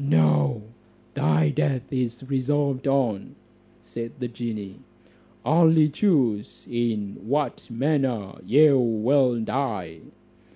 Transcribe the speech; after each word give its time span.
"No, 0.00 0.62
thy 1.14 1.50
death 1.50 1.92
is 1.92 2.22
resolved 2.22 2.86
on," 2.86 3.34
said 3.82 4.12
the 4.20 4.28
genie, 4.28 4.76
"only 5.44 5.88
choose 5.88 6.68
in 6.70 7.16
what 7.26 7.68
manner 7.68 8.34
you 8.46 8.78
will 8.78 9.40
die." 9.42 10.02